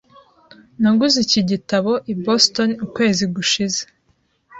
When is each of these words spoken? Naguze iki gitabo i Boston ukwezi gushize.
Naguze 0.81 1.17
iki 1.25 1.41
gitabo 1.49 1.91
i 2.11 2.13
Boston 2.23 2.69
ukwezi 2.85 3.23
gushize. 3.35 3.81